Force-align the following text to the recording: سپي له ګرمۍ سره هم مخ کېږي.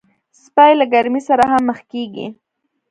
سپي 0.43 0.71
له 0.79 0.85
ګرمۍ 0.93 1.21
سره 1.29 1.43
هم 1.51 1.63
مخ 1.69 1.79
کېږي. 1.91 2.27